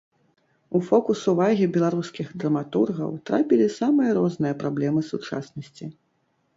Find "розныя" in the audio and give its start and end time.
4.23-4.53